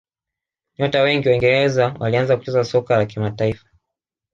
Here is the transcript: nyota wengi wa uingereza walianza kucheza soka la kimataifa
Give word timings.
nyota 0.77 1.01
wengi 1.03 1.27
wa 1.27 1.31
uingereza 1.33 1.95
walianza 1.99 2.37
kucheza 2.37 2.63
soka 2.63 2.97
la 2.97 3.05
kimataifa 3.05 3.67